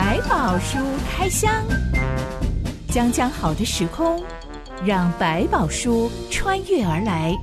[0.00, 0.78] 百宝书
[1.10, 1.52] 开箱，
[2.88, 4.22] 将将好的时空，
[4.86, 7.36] 让百宝书穿越而来，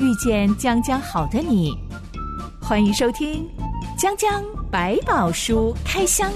[0.00, 1.72] 遇见将将好的你。
[2.60, 3.48] 欢迎收听
[3.96, 6.28] 《将将百宝书开箱》。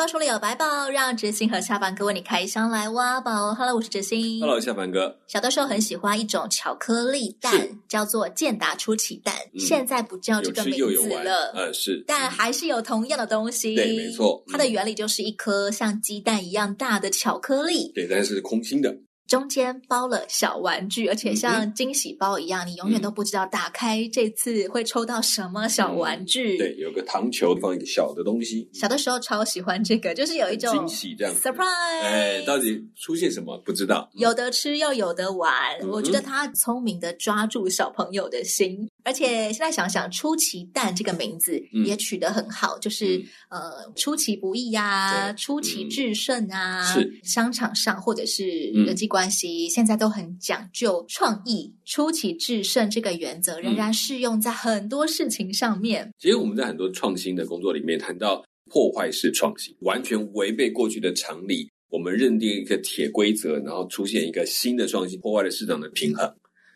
[0.00, 3.52] 百宝书里有白宝，让哲欣和下凡哥为你开箱来挖宝。
[3.52, 4.40] Hello，我是哲欣。
[4.40, 5.14] Hello，下凡哥。
[5.26, 9.34] 小的时候很喜欢一种巧克力蛋，叫做健达出奇蛋。
[9.52, 13.76] 嗯、现在不叫这个名字了，是，但还是有同样的东西。
[13.76, 14.42] 对，没错。
[14.48, 17.92] 它的原理就是一颗像鸡蛋一样大的巧克力。
[17.94, 18.96] 对，但是空心的。
[19.30, 26.56] 中间包了小玩具，而且像惊喜包一样，嗯、你永远都不知道打开这次会抽到什么小玩具。
[26.56, 28.68] 嗯、对，有个糖球放一个小的东西。
[28.74, 32.02] 小的时候超喜欢这个，就是有一种惊喜这样 surprise。
[32.02, 34.10] 哎，到底出现什么不知道？
[34.14, 38.90] 有的吃又有的玩，嗯、我觉得他聪明的抓住小朋友的心。
[39.04, 47.20] 而且现在想想，出奇蛋这个名字也取得很好，嗯、就是、嗯、呃，出其不意呀、啊，出奇制胜啊，嗯、是。
[47.22, 56.04] 商场上或者是人际关系，嗯、现在都很讲究创意，出奇制胜这个原则仍然适用在很多事情上面。
[56.04, 66.32] 嗯、其实我们在很多创新的工作里面谈到破坏式创新，完全违背过去的常理，我们认定一个铁规则，然后出现一个新的创新，破坏了市场的平衡。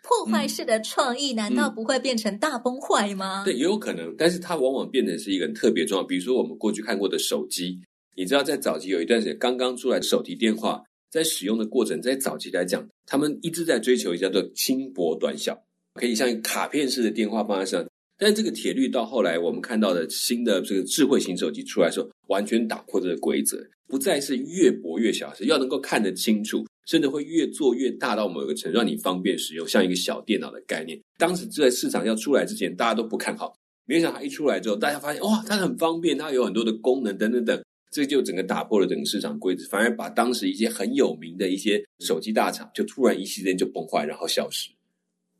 [0.06, 3.42] 破坏式的创意难道不会变成大崩坏吗？
[3.46, 6.04] 对，也有可能，但是它往往变成是一个很特别重要。
[6.04, 7.80] 比如说我们过去看过的手机，
[8.14, 15.58] 你知道在早期有一段时间刚刚出来的手提电话，在使用的过程，在早期来讲，他们一直在追求一叫做轻薄短小，
[15.94, 17.84] 可以像卡片式的电话放在上。
[18.18, 23.58] 但是这个铁律到后来我们看到的新的这个智慧型手机出来的时候，完全打破这个规则，
[23.88, 26.64] 不再是越薄越小，是要能够看得清楚。
[26.86, 31.00] 甚至会越做越大到某一个程度，让你方便使用，像一个小电脑的概念。
[31.18, 33.54] 当时在市场要出来之前，大家都不看好。
[33.86, 44.70] 没想到一出来之后，大家发现哇，它很方便，它有很多的功能等等等，这就整个打破了整个市场规则，反而把当时一些很有名的一些手机大厂，就突然一时间就崩坏，然后消失。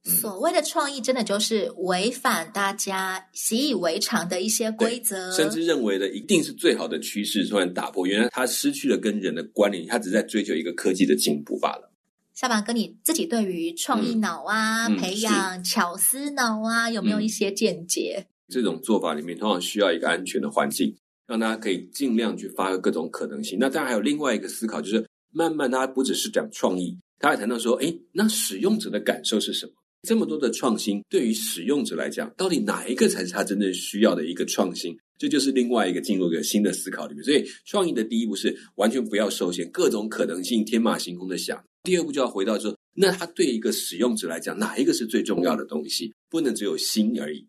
[0.04, 11.90] 所谓的创意，真的就是违反大家习以为常的一些规则，甚至认为的一定是最好的趋势，突然打破，原来他失去了跟人的关联，他只是在追求一个科技的进步罢了。
[12.34, 18.26] 下巴哥，你自己对于创意脑啊，嗯、培养巧思脑啊，有没有一些见解？
[18.48, 20.94] 这种做法里面，通常需要一个安全的环境，
[21.26, 23.56] 让大家可以尽量去发挥各种可能性。
[23.58, 29.72] 那当然还有另外一个思考，就是慢慢它不只是讲创意，他还谈到说，哎，那使用者的感受是什么？
[30.04, 34.96] 这么多的创新，对于使用者来讲，到底哪一个才是他真正需要的一个创新？
[35.16, 37.24] 这就是另外一个进入一个新的思考里面。
[37.24, 46.12] 所以，创意的第一步是完全不要受限，各种可能性天马行空的想；第二步就要回到说，那它对一个使用者来讲，哪一个是最重要的东西？
[46.28, 47.46] 不能只有心而已。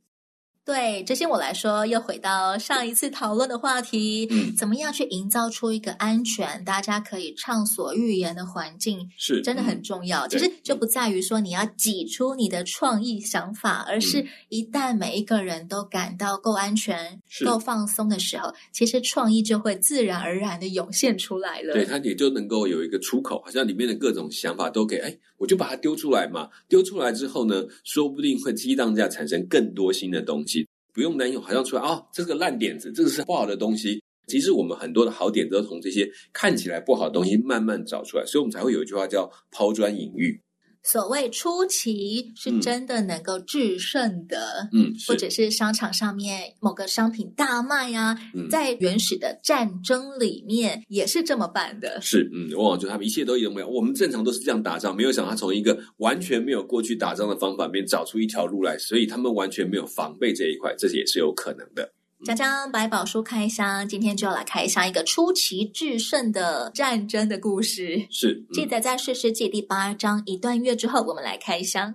[0.66, 10.26] 对，这些我来说，又回到上一次讨论的话题，嗯，怎么样去营造出一个安全、大家可以畅所欲言的环境，是真的很重要。
[10.26, 21.74] 嗯、其实就不在于说你要挤出你的创意想法，而是一旦每一个人都感到够安全、够放松的时候，其实创意就会自然而然的涌现出来了。
[21.74, 26.50] 对，它也就能够有一个出口，好像里面的各种想法都给，哎，我就把它丢出来嘛。
[26.68, 30.55] 丢出来之后呢，说不定会激荡下产生更多新的东西。
[30.96, 34.02] 不用担心，好像出来啊，这个烂点子，这个是不好的东西。
[34.28, 40.42] 其实我们很多的好点子都从这些看起来不好的东西慢慢找出来，所以我们才会有一句话叫抛砖引玉。
[40.86, 52.00] 所谓出奇是真的能够制胜的，嗯，或者是商场上面某个商品大卖啊，嗯、在原始的战争里面也是这么办的。
[52.02, 61.92] 是，嗯，往往就他们一切都有没有，我们正常都是这样打仗，没有想到从一个完全没有过去打仗的方法里面找出一条路来，所以他们完全没有防备这一块，这也是有可能的。
[62.26, 68.08] 将将百宝书开箱，今天就要来开箱一个出奇制胜的战争的故事。
[68.10, 71.94] 是，嗯、记载在《士师记》第八章一段月之后，我们来开箱。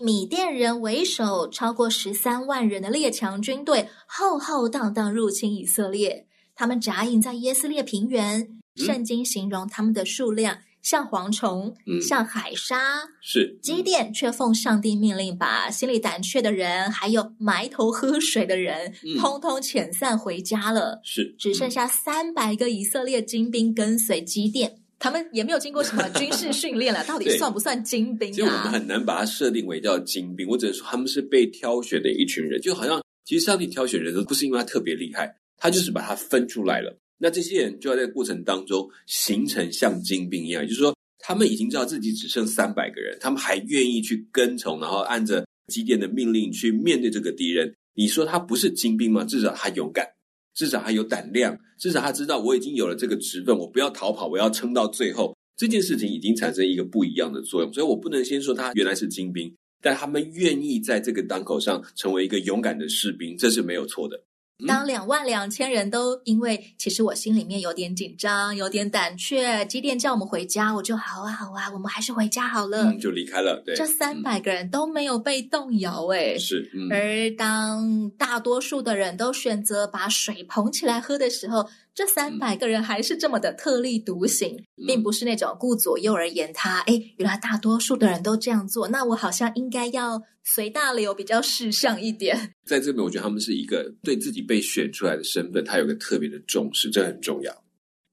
[0.00, 6.26] 米甸人为首，超过十三万人的列强军队浩浩荡荡入侵以色列。
[6.54, 8.40] 他们扎营在耶斯列平原。
[8.76, 13.08] 嗯、圣经形容他们的数量像蝗虫，嗯、像海沙。
[13.20, 21.00] 是基甸却奉上帝命令，把心里胆怯的人，还有埋头喝水的人，嗯、通通遣散回家了。
[21.04, 24.80] 是，只剩下三百个以色列精兵跟随基甸。
[25.04, 28.32] 他们也没有经过什么军事训练了， 到底算不算精兵啊？
[28.32, 36.98] 其实我们很难把它设定为叫精兵，我只能说他们是被挑选的一群人，就好像其实上帝挑选人都不是因为他特别厉害，他就是把他分出来了。
[37.18, 47.74] 那这些人就要在过程当中形成像精兵一样，也就是说，他们已经知道自己只剩三百个人，他们还愿意去跟从，然后按着基甸的命令去面对这个敌人。
[47.94, 49.22] 你说他不是精兵吗？
[49.22, 50.08] 至少他勇敢，
[50.54, 55.36] 至少他有胆量，至少他知道我已经有了这个职分，我不要逃跑，我要撑到最后。
[55.56, 64.20] 这件事情已经产生一个不一样的作用，所以我不能先说他原来是精兵，但他们愿意在这个当口上成为一个勇敢的士兵，这是没有错的。
[64.68, 73.62] 当两万两千人都因为其实我心里面有点紧张，有点胆怯，机电叫我们回家，我就好啊好啊，我们还是回家好了，嗯、就离开了。
[73.66, 76.70] 对，这三百个人都没有被动摇，哎，是。
[76.74, 81.68] 嗯、而当大多数的人都选择把水捧起来喝的时候。
[81.94, 86.80] 这三百个人还是这么的特立独行，嗯、并不是那种顾左右而言他。
[86.80, 92.52] 哎，原来大多数的人都这样做，那我好像应该要随大流，比较时尚一点。
[92.66, 97.63] 在这边，我觉得他们是一个对自己被选出来的身份，他有个特别的重视，这很重要。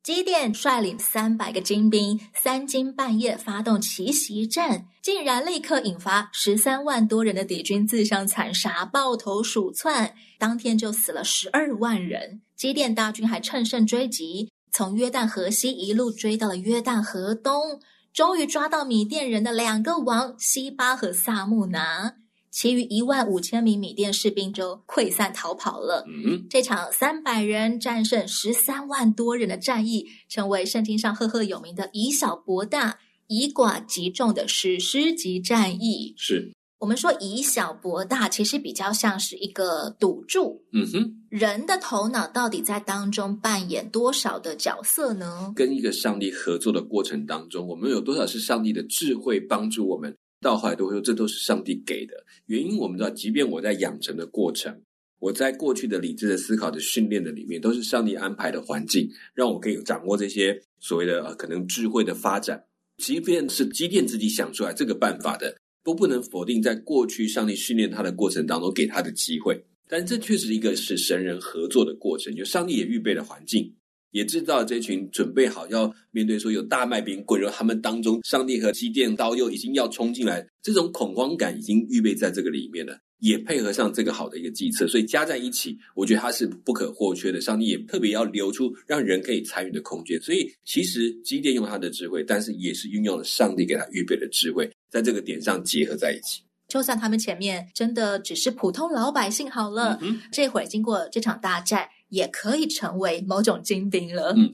[0.03, 12.41] 基甸率领三百个精兵，三更半夜发动奇袭战，竟然立刻引发十三万多人的敌军自相残杀，抱头鼠窜，当天就死了十二万人。
[12.55, 17.79] 基甸大军还乘胜追击，从约旦河西一路追到了约旦河东，
[18.11, 22.15] 终于抓到米甸人的两个王西巴和撒木拿。
[22.51, 26.05] 其余一万五千名缅甸士兵就溃散逃跑了。
[26.07, 36.13] 嗯，这场三百人战胜十三万多人的战役，成为圣经上赫赫有名的以小博大、以寡击众的史诗级战役。
[36.17, 40.61] 是，我们说以小博大，其实比较像是一个赌注。
[40.73, 45.53] 嗯哼，人的头脑到底在当中扮演多少的角色呢？
[45.55, 50.13] 跟一个上帝合作的过程当中，我们有多少是上帝的智慧帮助我们？
[50.41, 52.25] 到后来都会说，这都是上帝给的。
[52.47, 54.81] 原因我们知道，即便我在养成的过程，
[55.19, 62.65] 我在过去的理智的思考的训练的里面，都是上帝安排的环境，让我可以掌握这些所谓的呃可能智慧的发展。
[62.97, 69.63] 即便是基甸自己想出来这个办法的，都不能否定在过去上帝训练他的过程当中给他的机会。
[69.87, 73.75] 但这确实一个是神人合作的过程，就上帝也预备了环境。
[74.11, 87.39] 也知道这群准备好要面对说有大麦饼滚入他们当中，上帝和机电刀又已经要冲进来，这种恐慌感已经预备在这个里面了，也配合上这个好的一个计策，所以加在一起，我觉得它是不可或缺的。
[87.39, 96.41] 上帝也特别要留出让人可以参与的空间，所以其实机电用他的智慧，但是也是运用了上帝给他预备的智慧，在这个点上结合在一起。
[96.67, 101.87] 就算他们前面真的只是普通老百姓好了，嗯、这会经过这场大战。
[102.11, 104.33] 也可以成为某种精兵了。
[104.35, 104.53] 嗯，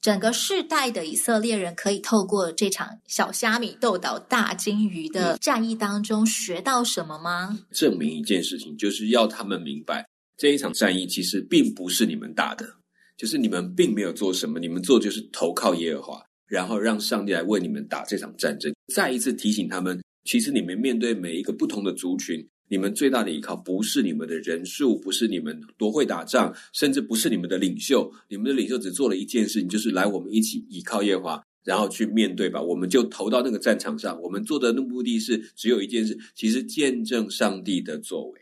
[0.00, 7.60] 整个世代的以色列人可以透过这场小虾米斗倒大鲸鱼的战役当中学到什么吗？
[7.70, 10.04] 证明一件事情，就是要他们明白
[10.36, 12.68] 这一场战役其实并不是你们打的，
[13.16, 18.74] 就是你们并没有做什么，你们做就是投靠耶和华，然后让上帝来为你们打这场战争。
[18.92, 22.44] 再一次提醒他们，其实你们面对每一个不同的族群。
[22.72, 28.10] 你们最大的依靠不是你们的人数，不是你们多会打仗，甚至不是你们的领袖。
[28.28, 32.62] 你们的领袖只做了一件事情，就是来我们一起依靠耶和华，然后去面对吧。
[32.62, 34.18] 我们就投到那个战场上。
[34.22, 38.40] 我们做的目的是只有一件事，其实见证上帝的作为。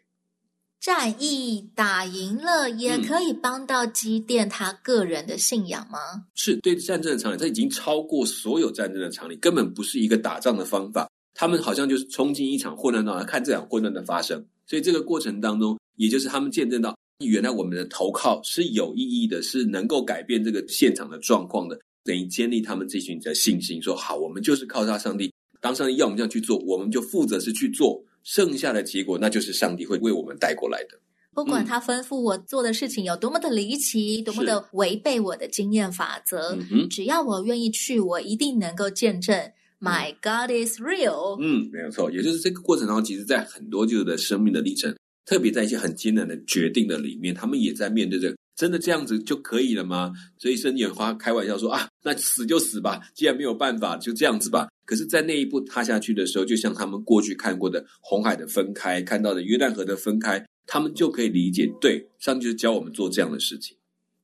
[0.81, 5.99] 战役打赢了，也可以帮到基甸他个人的信仰吗？
[6.15, 11.11] 嗯、是对战争的常理，它已经超过所有战争的常理，根本不是一个打仗的方法。
[11.41, 16.95] 他们好像就是冲进一场混乱当中，看这场混乱的发生，所以这个过程当中，也就是他们见证到，
[17.25, 23.81] 原来我们的投靠是有意义的，是能够改变这个现场的状况的，等于建立他们这群的信心。
[23.83, 25.33] 说好，我们就是靠他上帝，
[25.63, 31.01] 当上帝要我们这样去做，我们就负责是去做，剩下的结果那就是上帝会为我们带过来的。
[31.33, 36.55] 不管他吩咐我做的事情有多么的离奇，多么的违背我的经验法则，
[36.91, 39.51] 只要我愿意去，我一定能够见证。
[39.81, 41.39] My God is real。
[41.41, 44.95] 嗯，没有错，也就是这个过程当中，其实，在很多就是的生命的历程，
[45.25, 50.13] 特别在一些很艰难的决定的里面，他们也在面对着，真的这样子就可以了吗？
[50.37, 54.69] 所以圣经花开玩笑说啊，那死就死吧，既然没有办法，就这样子吧。
[54.85, 63.75] 可是，在那一步踏下去的时候，就像他们过去看过的红海的分开，看到的约旦河的分开，他们就可以理解，对，上帝就是教我们做这样的事情。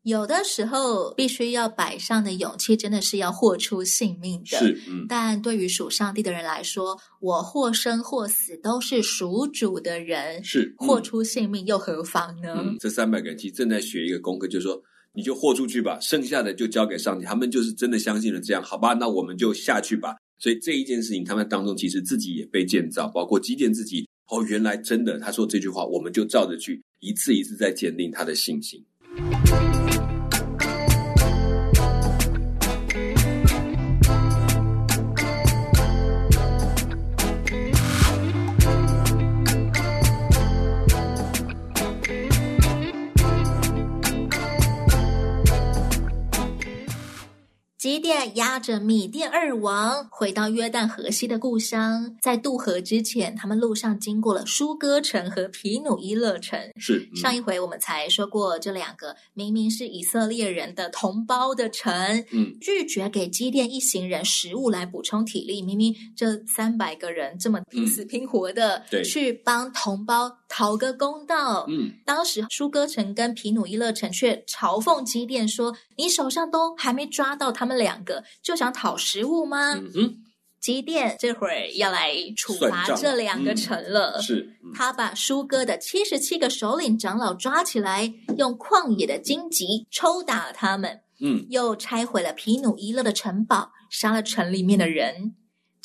[0.07, 4.57] 有的时候，必须要摆上的勇气，真的是要豁出性命的。
[4.57, 5.05] 是，嗯。
[5.09, 10.45] 但对于属上帝的人来说，我或生或死都是属主的人。
[10.45, 12.55] 是，豁出性命又何妨呢？
[12.57, 14.81] 嗯，这三百个人其实正在学一个功课，就是说，
[15.13, 17.25] 你就豁出去吧，剩下的就交给上帝。
[17.25, 18.95] 他们就是真的相信了这样，好吧？
[18.95, 20.15] 那我们就下去吧。
[20.39, 24.07] 所以这一件事情，他们当中其实自己也被建造，包括基建自己。
[24.29, 28.85] 哦，原来真的，他说这句话，我们就照着去，一次一次在坚定他的信心。
[48.07, 56.57] 甸押着米甸二王回到约旦河西的故乡，在渡河之前，他们路上经过了舒歌城和皮努伊勒城。
[56.77, 61.93] 是、嗯、上一回我们才说过，这两个明明是以色列人的同胞的城，
[62.31, 65.61] 嗯，拒绝给基甸一行人食物来补充体力。
[65.61, 71.67] 明明这三百个人这么拼死拼活的，去帮同胞讨个公道。
[71.69, 79.75] 嗯，当时舒歌城跟皮努伊勒城却嘲讽基甸说：“你手上都还没抓到他们。”两个就想讨食物吗？
[79.75, 80.15] 嗯哼，
[80.61, 84.13] 基甸这会儿要来处罚这两个城了。
[84.17, 91.01] 嗯、是、嗯，他把舒哥的七十七个首领长老抓起来，用旷野的荆棘抽打了他们。
[91.21, 95.35] 嗯，又拆毁了皮努伊勒的城堡，杀了城里面的人。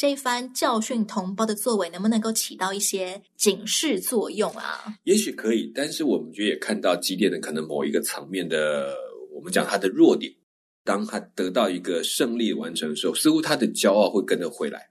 [0.01, 4.98] 这一番教训同胞的作为，能不能够起到一些警示作用啊？
[5.03, 8.96] 也许可以，但是我们觉得也看到基甸的可能某一个层面的，
[9.31, 10.34] 我们讲他的弱点。
[10.84, 14.89] 当他得到一个胜利完成的时候，似乎他的骄傲会跟着回来，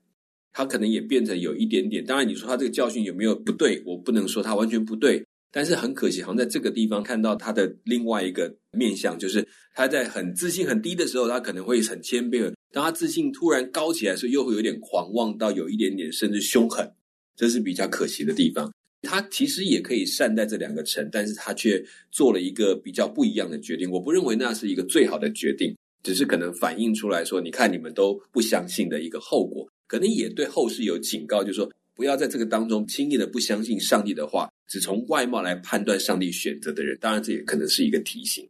[0.52, 2.07] 他可能也变成有一点点。
[2.07, 3.83] 当然，你说他这个教训有没有不对？
[3.85, 16.88] 我不能说他完全不对，但是很可惜，好像在这个地方看到他的另外一个面相，就是他在很自信很低的时候，他可能会很谦卑；当他自信突然高起来时候，又会有点狂妄到有一点点甚至凶狠，
[17.37, 18.73] 这是比较可惜的地方。
[19.02, 23.90] 他其实也可以善待这两个城，但是他却做了一个比较不一样的决定。
[23.90, 25.75] 我不认为那是一个最好的决定。
[26.02, 36.97] 只是可能反映出来说，你看你们都不相信的一个后果，可能也对后世有警告，就是说不要在这个当中轻易的不相信上帝的话，只从外貌来判断上帝选择的人。
[36.99, 38.49] 当然，这也可能是一个提醒。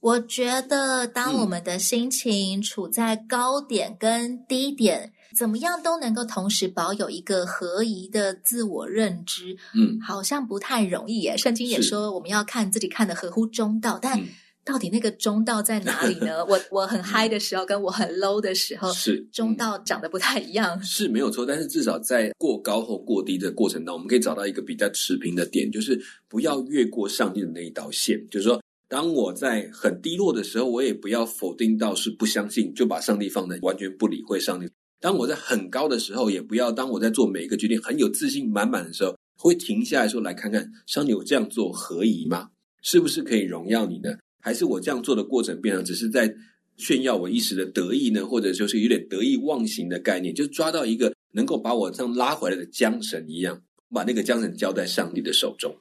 [0.00, 11.34] 我觉得，当我们的心情处在高点跟低点，嗯、怎么样都能够同时保有一个合宜的自我认知，嗯，好像不太容易耶。
[11.38, 14.20] 圣经也说，我们要看自己看的合乎中道，但。
[14.62, 16.44] 嗯到底那个中道在哪里呢？
[16.46, 21.44] 我 我很嗨的时候，跟我很 low 的时候，是中道长得不太一样，是没有错。
[21.44, 28.24] 但是至少在过高或过低的过程当中，我们可以找到一个比较持平的点，就是不要越过上帝的那一道线。
[28.30, 34.68] 就是说，当我在很低落的时候，我也不要否定到是不相信，就把上帝放在完全不理会上帝。
[35.00, 42.48] 当我在很高的时候，也不要当我在做每一个决定很有自信满满的时候，会停下来说，来看看上帝，我这样做合宜吗？
[42.82, 44.10] 是不是可以荣耀你呢？
[44.44, 46.34] 还是我这样做的过程，变成只是在
[46.76, 48.26] 炫耀我一时的得意呢？
[48.26, 55.72] 或者就是有点得意忘形的概念，就抓到一个能够把我这样拉回来的缰绳一样，把那个缰绳交在上帝的手中。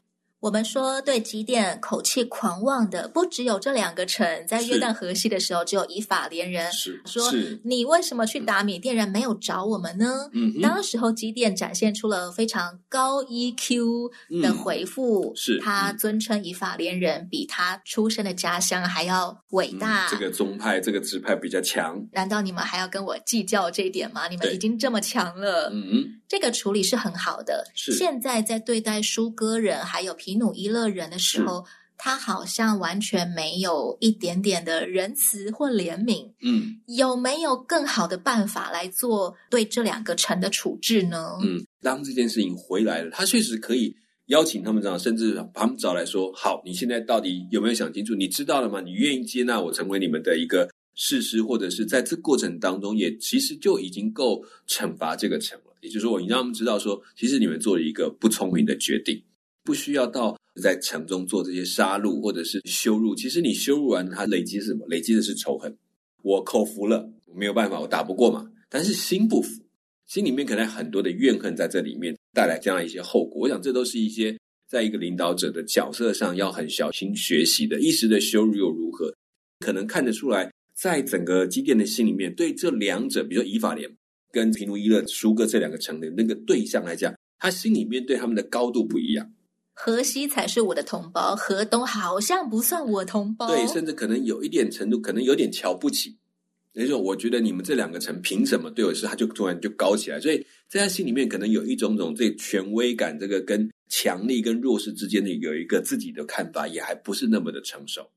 [0.41, 7.31] 我们说，对基甸口气狂妄的，不只有这两个城，在约旦河西的时候，只有以法莲人是说
[7.63, 20.07] ：“你为什么去打米甸人，没有找我们呢？”嗯，当时候基甸展现出了非常高 EQ 的回复，嗯、是他尊称以法莲人比他出生的家乡还要伟大。
[20.07, 22.03] 嗯、这个宗派，这个支派比较强。
[22.13, 24.27] 难道你们还要跟我计较这一点吗？
[24.27, 25.69] 你们已经这么强了。
[25.71, 26.20] 嗯嗯。
[26.31, 27.69] 这个处理是很好的。
[27.75, 31.65] 是现在在对待舒哥人还有皮努伊勒人的时候，
[31.97, 36.31] 他好像完全没有一点点的仁慈或怜悯。
[36.41, 41.37] 嗯，有没有更好的办法来做对这两个城的处置呢？
[41.43, 43.93] 嗯，当这件事情回来了，他确实可以
[44.27, 48.15] 邀请他们这样，甚至把他们找来说：“好，你现在到底有没有想清楚？
[48.15, 48.79] 你知道了吗？
[48.79, 59.21] 你愿意接纳我成为你们的一个事实，或者是在这过程当中，也其实就已经够惩罚这个城了。”也就是说，你让他们知道说，其实你们做了一个不聪明的决定，
[59.63, 63.15] 不需要到在城中做这些杀戮或者是羞辱。
[63.15, 64.85] 其实你羞辱完，他累积是什么？
[64.87, 65.75] 累积的是仇恨。
[66.23, 68.47] 我口服了，没有办法，我打不过嘛。
[68.69, 69.61] 但是心不服，
[70.05, 73.41] 心里面可能很多的怨恨在这里面带来这样一些后果。
[73.41, 77.81] 我想，这都是一些在一个领导者的角色上要很小心学习的。
[77.81, 79.13] 一时的羞辱又如何？
[79.65, 83.89] 可能看得出来，在整个基甸的心里面，对这两者，比如说以法莲。
[84.31, 89.31] 跟毗努伊勒、苏哥这两个城的那个对象来讲，他心里面对他们的高度不一样。
[89.73, 93.47] 河西才是我的同胞，河东好像不算我同胞。
[93.47, 96.17] 对，甚至可能有一点程度，可能有点瞧不起。
[96.73, 99.05] 那时候，我觉得你们这两个城凭什么对我是？
[99.05, 108.09] 他就突然就高起来，所以在他心里面可能有一种种对权威感，这个跟强力跟弱势之间的有一个自己的看法，也还不是那么的成熟。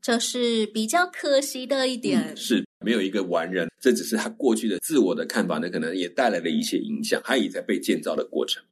[0.00, 2.20] 这是比较可惜的一点。
[2.28, 8.62] 嗯、是没有一个完人，这只是他过去的自我的看法呢，可能也带来了一些影响，他也在被建造的过程。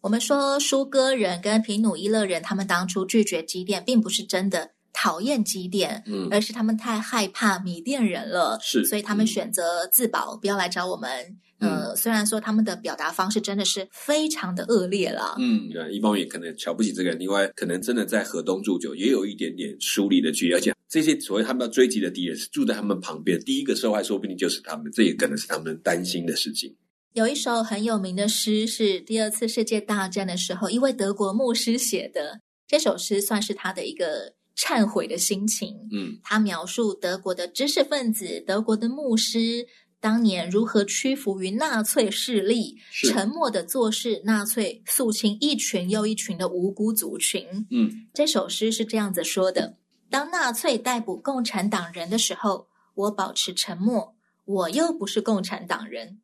[0.00, 11.38] 我们说舒哥人跟皮努伊勒人，他们当初拒绝基甸，并不是真的讨厌基甸，嗯，而是他们太害怕米甸人了，是，所以他们选择自保，嗯、不要来找我们。
[11.60, 26.74] 呃，虽然说他们的表达方式真的是非常的恶劣了，嗯，一方面可能瞧不起这个人，另外可能真的在河东住久，也有一点点疏离的距离，而且这些所谓他们要追击的敌人是住在他们旁边，第一个受害说不定就是他们，这也可能是他们担心的事情。
[27.12, 32.40] 有一首很有名的诗，是第二次世界大战的时候一位德国牧师写的。
[32.68, 35.74] 这首诗算是他的一个忏悔的心情。
[35.92, 39.66] 嗯，他描述德国的知识分子、德国的牧师
[40.00, 47.66] 当年如何屈服于纳粹势力，沉默的做事纳粹肃清一群又一群的无辜族群。
[47.70, 49.76] 嗯，这首诗是这样子说的：
[50.08, 54.14] 当纳粹逮捕共产党人的时候，我保持沉默，
[54.46, 56.18] 我又不是共产党人。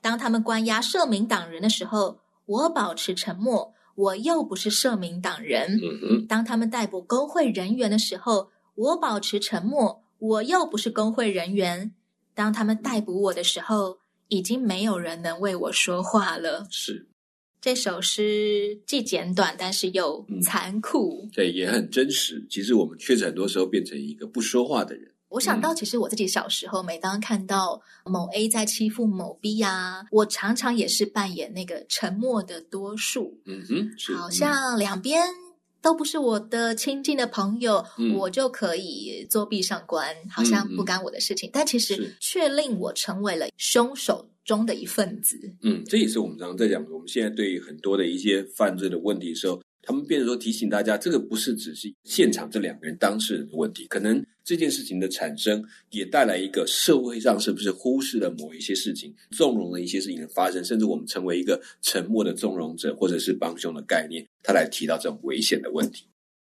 [0.00, 5.78] 当他们关押社民党人的时候，我保持沉默，我又不是社民党人。
[5.78, 6.26] 嗯。
[6.26, 11.94] 当他们逮捕工会人员的时候，我保持沉默，我又不是工会人员。
[12.34, 16.66] 当他们逮捕我的时候，已经没有人能为我说话了。
[16.70, 17.06] 是。
[17.60, 21.20] 这首诗既简短，但是又残酷。
[21.24, 22.46] 嗯，对，也很真实。
[22.48, 25.12] 其实我们确实很多时候变成一个不说话的人。
[25.28, 33.38] 我想到，其实我自己小时候，每当看到某 A 在欺负某 B 啊，我常常也是扮演那个沉默的多数。
[33.44, 35.22] 嗯哼，好像两边
[35.82, 41.48] 都不是我的亲近的朋友，嗯、我就可以作壁上观，好像不干我的事情。
[41.48, 45.36] 嗯、但其实却令我成为了凶手中的一份子。
[45.62, 46.90] 嗯，这也是我们常常在讲的。
[46.92, 49.60] 我们现在对于很多的一些犯罪的问题的时候。
[49.82, 66.06] 他们变成说提醒大家，这个不是只是现场这两个人当事人的问题，可能这件事情的产生也带来一个社会上是不是忽视了某一些事情，纵容了一些事情的发生，甚至我们成为一个沉默的纵容者，或者是帮凶的概念，他来提到这种危险的问题。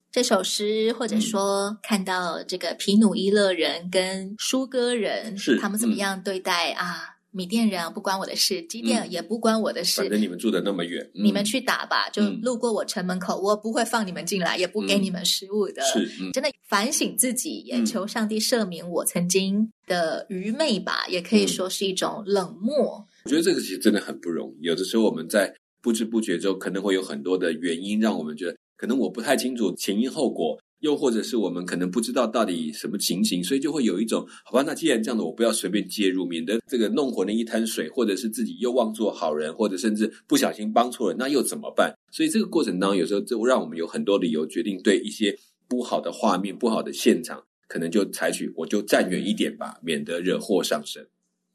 [0.09, 7.16] 这首诗，或者说看到这个皮努伊勒人跟舒哥人，是他们怎么样对待啊？
[7.31, 10.01] 米店人不关我的事，机电也不关我的事。
[10.01, 12.09] 反正你们住的那么远，你们去打吧。
[12.09, 15.81] 就路过我城门口，我不会放你们进来，也不给你们食物的。
[15.83, 23.05] 是，真的反省自己，也求上帝赦免我曾经的愚昧吧，也可以说是一种冷漠。
[23.25, 24.65] 我觉得这个其实真的很不容易。
[24.65, 30.57] 有的时候我们在不知不觉中，可能会有很多的原因，让我们觉得可能我不太清楚前因后果。
[30.79, 41.93] 又或者是我们可能不知道到底什么情形，所以就会有一种好吧，那既然这样的，我不要随便介入，免得这个弄混了一滩水，或者是自己又妄做好人，或者甚至不小心帮错了，那又怎么办？
[42.11, 45.35] 所以这个过程当中，有时候就让我们有很多理由决定对一些
[45.67, 51.07] 不好的画面、不好的现场，可能就采取我就站远一点吧，免得惹祸上身。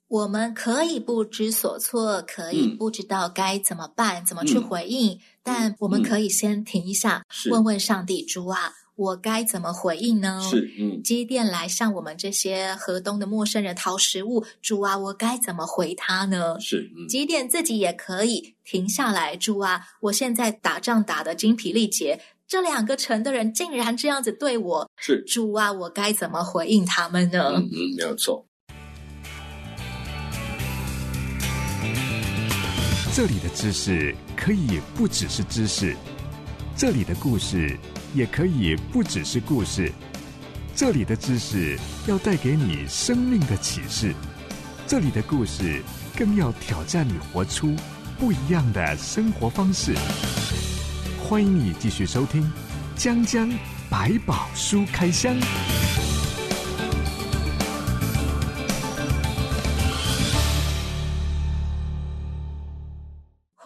[0.09, 8.73] 我们可以不知所措，可以不知道该怎么办，嗯、怎么去回应，嗯、但我们可以先停一下，嗯、问问上帝主啊。
[8.95, 10.41] 我该怎么回应呢？
[10.51, 16.61] 是，嗯，基甸来向我们这些河东的陌生人讨食物，主啊，我该怎么回他呢？
[16.61, 27.55] 是，嗯，基甸自己也可以停下来，主啊，我现在打仗打得精疲力竭，这两个城的人竟然这样子对我，是，主啊，我该怎么回应他们呢？
[27.57, 28.47] 嗯嗯，没有错。
[33.15, 35.95] 这里的知识可以不只是知识，
[36.77, 37.79] 这里的故事。
[38.15, 39.91] 也可以不只是故事，
[40.77, 44.13] 这里的知识要带给你生命的启示，
[44.87, 45.83] 这里的故事
[46.15, 47.75] 更要挑战你活出
[48.19, 49.95] 不一样的生活方式。
[51.27, 52.43] 欢迎你继续收听
[53.03, 53.51] 《江江
[53.89, 55.35] 百宝书开箱》。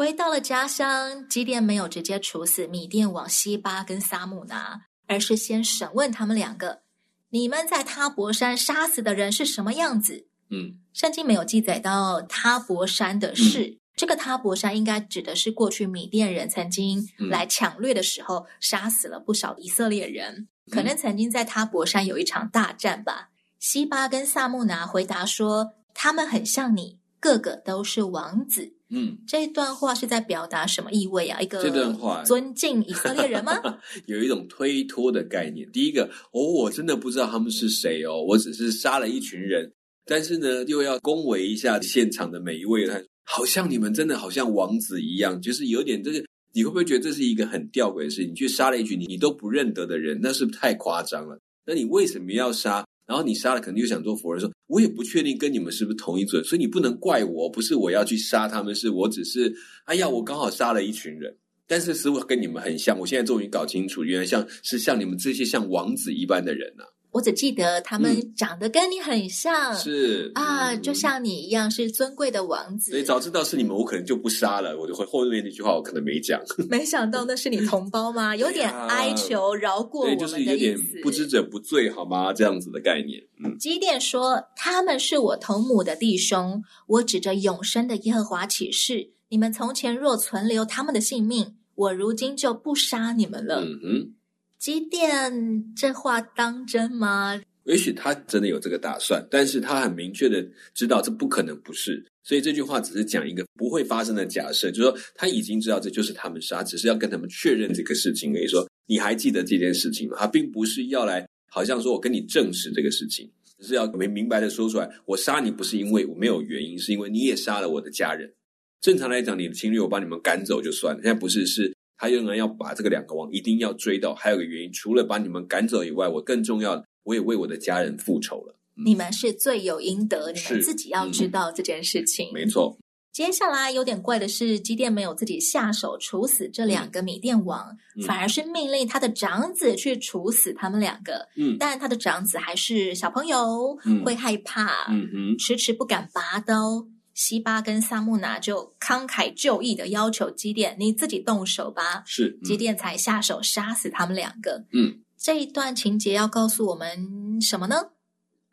[0.07, 6.83] 回到了家乡，基甸没有直接处死米甸王西巴跟撒母拿，而是先审问他们两个：
[7.31, 10.29] 你们在他伯山杀死的人是什么样子？
[10.51, 13.65] 嗯，圣经没有记载到他伯山的事。
[13.65, 23.31] 嗯、这个他伯山应该指的是过去米甸人曾经来抢掠的时候，杀死了不少以色列人，可能曾经在他伯山有一场大战吧。
[23.59, 28.73] 西巴跟撒母拿回答说：他们很像你，个个都是王子。
[28.89, 31.41] 嗯，这一段话是在表达什么意味啊？
[31.41, 33.53] 一个这段话尊敬以色列人吗？
[34.07, 35.69] 有一种推脱的概念。
[35.73, 39.73] 第一个，哦，我真的不知道他们是谁哦，我只是杀了一群人，
[40.05, 48.31] 但是呢，又要恭维一下现场的每一位，他好像你们真的好像王子一样，就是有点这个，你会不会觉得这是一个很吊诡的事情？
[48.31, 51.37] 你去杀了一群你你都不认得的人，那是不是太夸张了？
[51.67, 52.87] 那你为什么要杀？
[53.07, 66.85] 然后你杀了，肯定又想做佛人说，我也不确定跟你们是不是同一尊，所以你不能怪我，不是我要去杀他们，是我只是，哎呀，我刚好杀了一群人，但是似乎跟你们很像，我现在终于搞清楚，原来像是像你们这些像王子一般的人呐、
[67.17, 72.91] 我只记得他们长得跟你很像，嗯、是啊，嗯、就像你一样是尊贵的王子。
[72.91, 76.39] 所以早知道是你们，我可能就不杀了，我就会后面那句话我可能没讲。
[76.69, 78.37] 没想到那是你同胞吗？
[78.37, 80.35] 有点哀求饶过我们的意思。
[80.35, 82.35] 对，就是有点不知者不罪，好吗？
[82.35, 83.23] 这样子的概念。
[83.43, 94.13] 嗯，基甸说：“他们是我同母的弟兄，我指着永生的耶和华起誓，你们从前若存留他们的性命，我如今就不杀你们了。”嗯哼。
[94.59, 97.41] 机电这话当真吗？
[97.65, 108.33] 也许他真的有这个打算，但是他很明确的知道这不可能不是，所以这句话只是讲一个不会发生的假设，就是说他已经知道这就是他们杀，只是要跟他们确认这个事情。
[108.33, 110.17] 可以说你还记得这件事情吗？
[110.17, 118.33] 他并不是要来，好像说我跟你证实这个事情，只是要明明白的说出来，我杀你不是因为我没有原因，是因为你也杀了我的家人。
[118.81, 121.76] 正常来讲，你的侵略我把你们赶走就算了，现在不是是。
[121.99, 128.55] 他仍然要把这个两个王一定要追到，还有个原因，除了把你们赶走以外，我更重要的，我也为我的家人复仇了。
[128.77, 132.31] 嗯、你们是罪有应得，你们自己要知道这件事情。
[132.31, 132.77] 嗯、没错。
[133.13, 141.27] 接下来有点怪的是，基甸没有自己下手处死这两个米甸王，嗯、反而是命令他的长子去处死他们两个。
[141.35, 146.87] 嗯，但他的长子还是小朋友，嗯、会害怕，嗯哼，迟迟不敢拔刀。
[147.17, 152.03] 西巴跟萨木拿就慷慨就义的要求基甸，你自己动手吧。
[152.05, 154.67] 是，嗯、基甸才下手杀死他们两个。
[154.75, 157.77] 嗯，这一段情节要告诉我们什么呢？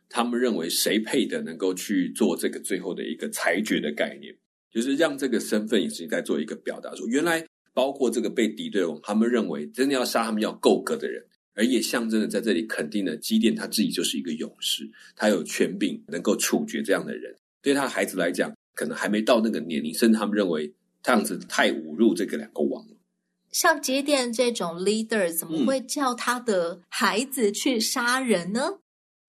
[0.08, 4.34] 他们认为谁配的能够去做这个最后的一个裁决的概念，
[4.72, 11.22] 就是让这个身份也是在做一个表达，说原来包括这个被敌对的，他们认为真的要杀他们要够格的人，
[11.52, 17.36] 而也象征的在这里肯定了基甸他自己就是一个勇士，他有权柄能够处决这样的人。
[17.64, 20.70] 对他孩子来讲，可能还没到那个年龄，甚至他们认为
[21.02, 22.96] 这样子太侮辱这个两个王了。
[23.50, 28.60] 像节点这种 leader，怎么会叫他的孩子去杀人呢？
[28.70, 28.78] 嗯，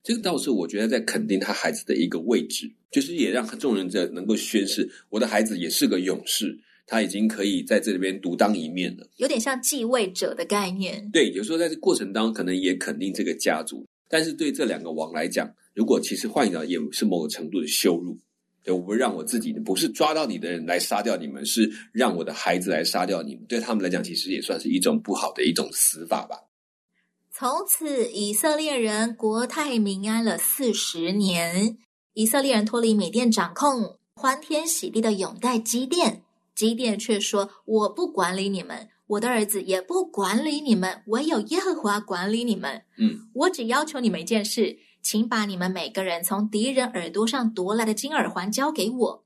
[0.03, 9.07] 这个倒是我觉得在肯定他孩子的一个位置，就是也让众人在能够宣誓，我的孩子也是个勇士，他已经可以在这里边独当一面了。
[9.17, 11.09] 有点像继位者的概念。
[11.13, 18.17] 对，有时候在这过程当中，可能也肯定这个家族，但是对这两个王来讲，如果其实换一个也是某个程度的羞辱。
[18.65, 23.45] 对，我不让我自己的，不是抓到你的人来杀掉你们，是让我的孩子来杀掉你们。
[23.45, 26.35] 对他们来讲，其实也算是一种不好的一种死法吧。
[27.31, 31.77] 从此，以色列人国泰民安了四十年。
[32.15, 36.23] 以色列人脱离米甸掌控，欢天喜地的拥戴基甸。
[36.55, 42.81] 基甸却说：“我不管理你们，我的儿子也不管理你们，唯有耶和华管理你们。
[42.97, 49.23] 嗯，我只要求你们一件事。”请把你们每个人从敌人耳朵上夺来的金耳环交给我。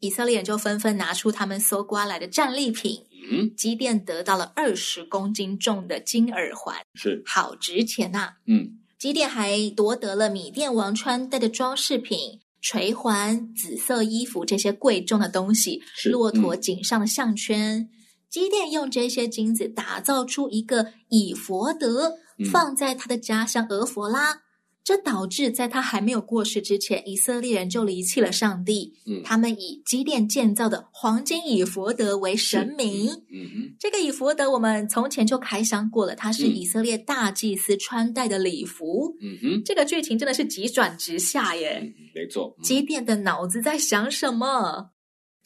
[0.00, 3.04] 以色列人就纷纷拿出他们搜刮来的战利品。
[3.30, 8.32] 嗯，基甸得到了二十公斤重的金耳环，是好值钱呐、啊。
[8.46, 17.80] 嗯，基甸还夺得了米甸王穿戴的装饰品、垂环、紫色衣服这些贵重的东西，是骆驼颈上的项圈。
[17.80, 17.90] 嗯、
[18.30, 22.14] 基甸用这些金子打造出一个以弗得，
[22.50, 24.40] 放在他的家乡俄弗拉。
[24.88, 28.94] 这导致在他还没有过世之前，以色列人就离弃了上帝。
[29.04, 33.10] 嗯，他们以基甸建造的黄金以佛德为神明。
[33.10, 39.14] 嗯，嗯哼，这个以佛德我们从前就开箱过了，它是以色列大祭司穿戴的礼服。
[39.20, 41.80] 嗯哼，这个剧情真的是急转直下耶。
[41.82, 44.88] 嗯，没错，嗯，基甸的脑子在想什么？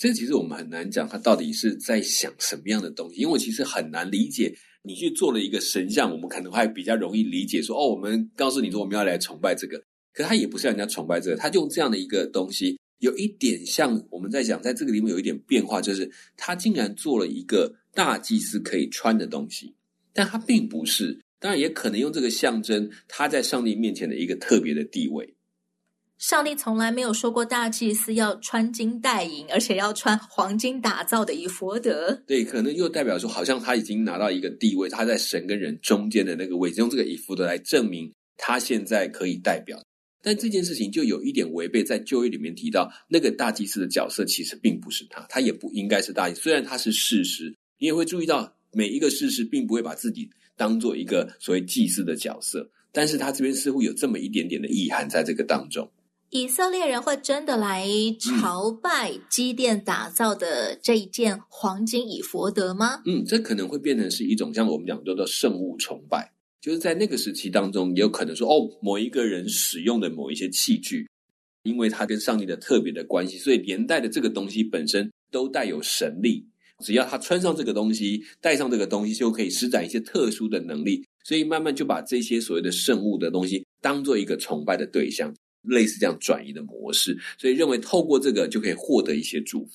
[0.03, 4.53] 这其实我们很难讲，他到底是在想什么样的东西，因为我其实很难理解。
[4.83, 9.81] 你去做了一个神像，我们可能还比较容易理解说，哦，我们告诉你说我们要来崇拜这个，
[10.13, 19.73] 可他也不是让人家崇拜这个，他就用这样的一个东西，有一点像我们在讲，在这个里面有一点变化，就是他竟然做了一个大祭司可以穿的东西，
[20.13, 25.33] 但他并不是，当然也可能用这个象征他在上帝面前的一个特别的地位。
[26.23, 32.15] 上帝从来没有说过大祭司要穿金戴银，而且要穿黄金打造的以弗得。
[32.29, 39.77] 对，可能又代表说，好像他已经拿到一个地位，他在神跟人中间的那个位置，用这个以弗得来证明他现在可以代表。
[40.23, 46.43] 但这件事情就有一点违背，在旧约里面提到那个大祭司的角色其实并不是他，他也不应该是大祭司。
[46.43, 55.91] 虽然他是事实，你也会注意到每一个事实并不会把自己当做一个所谓祭司的角色，但是他这边似乎有这么一点点的意涵在这个当中。
[56.35, 57.87] 以色列人会真的来
[58.19, 63.03] 朝拜基甸打造的这一件黄金以佛得吗？
[63.05, 71.07] 嗯，这可能会变成是一种像我们讲叫做圣物崇拜，就是在那个时期当中，也有可能说，哦，某一个人使用的某一些器具，
[71.65, 76.49] 因为他跟上帝的特别的关系，所以连带的这个东西本身都带有神力。
[76.83, 81.05] 只要他穿上这个东西，戴上这个东西，就可以施展一些特殊的能力。
[81.25, 87.19] 所以慢慢就把这些所谓的圣物的东西当做一个崇拜的对象，类似这样转移的模式。
[87.39, 89.71] 所以认为透过这个就可以获得一些祝福。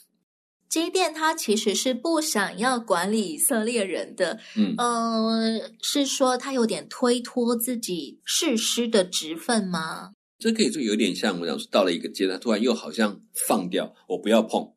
[0.69, 10.12] 基甸他其实是不想要管理以色列人的，嗯，呃，是说他有点推脱自己士师的职分吗？
[10.38, 14.73] 这可以说有点像我讲说，到了一个阶段，突然又好像放掉，我不要碰，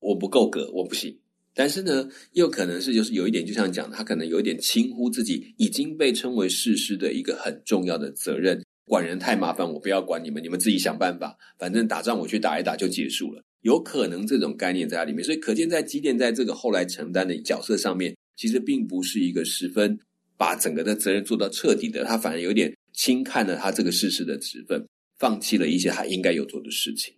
[0.00, 1.20] 我不够格，我不行。
[1.54, 8.64] 但是呢，又可能是就是有一点，就像讲的，他可能有一点轻忽自己已经被称为士师的一个很重要的责任。
[8.86, 11.36] 管人太麻烦，我不要管你们，你们自己想办法。
[11.58, 13.42] 反正打仗我去打一打就结束了。
[13.62, 19.98] 有可能这种概念在里面，所以可见在基甸在这个后来承担的角色上面，其实并不是一个十分
[20.36, 24.86] 把整个的责任做到彻底的，他反而有点轻看了他这个事实的职分，
[25.18, 27.14] 放弃了一些他应该有做的事情。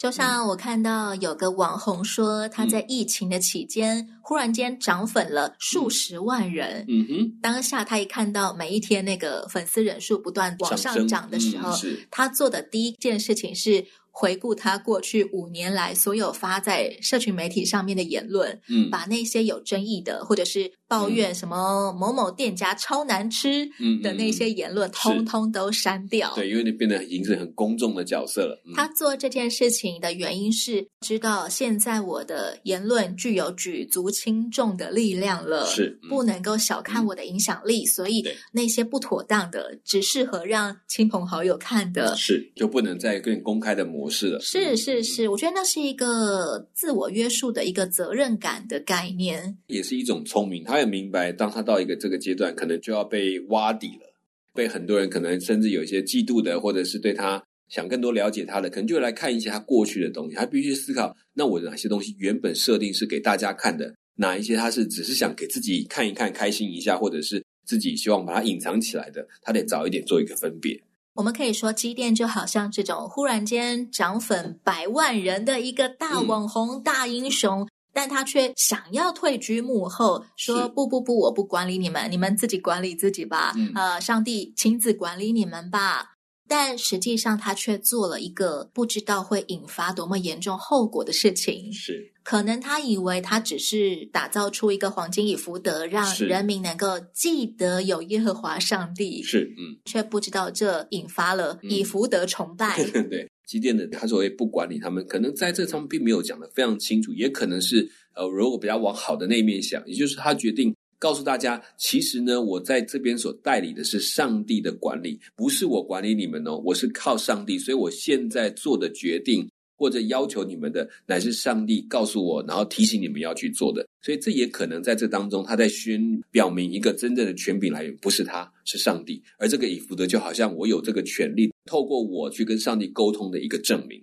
[0.00, 6.86] 就像我看到有个网红说，他在疫情的期间，嗯、忽然间涨粉了数十万人。
[6.88, 13.84] 嗯哼，当下他一看到每一天那个粉丝人数不断往上涨的时候，嗯、他做的第一件事情是。
[14.12, 23.64] 回顾他过去五年来所有发在社群媒体上面的言论，嗯，把那些有争议的，或者是抱怨什么某某店家超难吃
[24.02, 26.34] 的那些言论，嗯嗯、通通都删掉。
[26.34, 28.60] 对，因为你变得已经是很公众的角色了。
[28.66, 38.22] 嗯、他做这件事情的原因是知道现在我的言论具有举足轻重的力量了，是、嗯、不能够小看我的影响力，嗯、所以
[38.52, 44.10] 那些不妥当的，只适合让亲朋好友看的，是就不能再更公开的模。
[44.10, 50.64] 式了是是是，我觉得那是一个自我约束的一个责任感的概念，也是一种聪明。
[50.64, 54.12] 他也明白，当他到一个这个阶段，可能就要被挖底了，
[54.54, 60.34] 被很多人可能甚至有一些嫉妒的，或者是对他想更多了解他的，可能就会来看一些他过去的东西。
[60.34, 70.82] 他必须思考，那我的哪些东西原本设定是给大家看的，哪一些他是只是想给自己看一看，开心一下，或者是自己希望把它隐藏起来的，他得早一点做一个分别。
[71.14, 83.52] 我们可以说，机电就好像这种忽然间涨粉百万人的一个大网红、大英雄，嗯、但他却想要退居幕后，说：“不不不，我不管理你们，你们自己管理自己吧。
[83.56, 86.16] 嗯、呃，上帝亲自管理你们吧。”
[86.50, 91.72] 但实际上，他却做了一个不知道会引发多么严重后果的事情。
[91.72, 99.22] 是，可能他以为他只是打造出一个黄金以福德，让人民能够记得有耶和华上帝。
[99.22, 102.82] 是，嗯，却不知道这引发了以福德崇拜。
[102.94, 110.74] 嗯、对，基甸的他所谓不管理他们，可能在这上面并没有讲的非常清楚，也可能是呃，如果比较往好的那一面想，也就是他决定。
[111.00, 123.88] 告诉大家，其实呢，我在这边所代理的是上帝的管理，不是我管理你们哦，我是靠上帝，所以我现在做的决定或者要求你们的，乃是上帝告诉我，然后提醒你们要去做的。
[124.02, 129.22] 所以这也可能在这当中，他在宣表明一个真正的权柄来源不是他，是上帝。
[129.38, 134.02] 而这个以弗得就好像我有这个权利，透过我去跟上帝沟通的一个证明。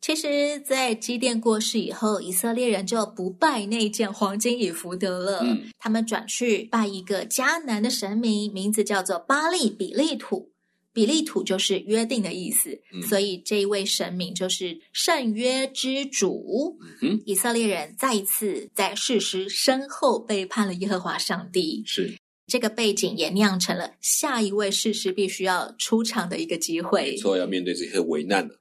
[0.00, 5.40] 其实，在基甸过世以后，以色列人就不拜那件黄金以福德了。
[5.42, 10.50] 嗯，他们转去拜一个迦南的神明，名字叫做巴利比利土。
[10.92, 16.78] 比利土就是约定的意思，嗯，所以这一位神明就是圣约之主。
[17.00, 21.84] 嗯，以色列人再一次在事实身后背叛了耶和华上帝。
[21.86, 22.12] 是
[22.48, 27.02] 这个背景也酿成了下一位事实必须要出场的一个机会。
[27.02, 28.56] 没错，要面对这些危难了。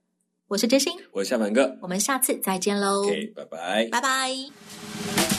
[0.50, 3.04] 我是真心，我是夏凡哥，我们下次再见喽。
[3.04, 5.39] OK，拜拜，拜拜。